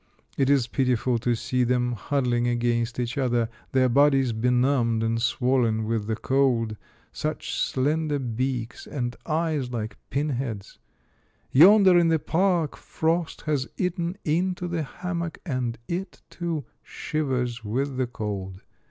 [0.35, 5.83] It is pitiful to see them huddling against each other, their bodies benumbed and swollen
[5.85, 6.75] with the cold,—
[7.11, 10.79] such slender beaks, and eyes like pin heads.
[11.51, 17.63] Yonder, in the park, frost has eaten into the ham mock, and it, too, shivers
[17.63, 18.63] with the cold.